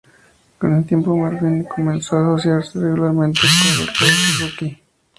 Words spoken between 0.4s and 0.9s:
Con el